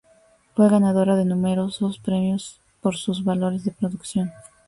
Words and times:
Fue 0.55 0.67
ganadora 0.67 1.15
de 1.15 1.25
numerosos 1.25 1.99
premios, 1.99 2.59
por 2.81 2.95
sus 2.95 3.23
valores 3.23 3.63
de 3.65 3.71
producción. 3.71 4.31